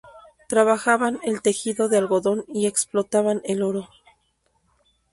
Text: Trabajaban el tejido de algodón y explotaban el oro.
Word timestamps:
Trabajaban 0.49 1.19
el 1.23 1.43
tejido 1.43 1.87
de 1.87 1.99
algodón 1.99 2.43
y 2.51 2.65
explotaban 2.65 3.39
el 3.45 3.61
oro. 3.61 3.87